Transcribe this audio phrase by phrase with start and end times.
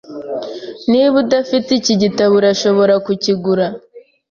[0.91, 3.65] Niba udafite iki gitabo, urashobora kukigura.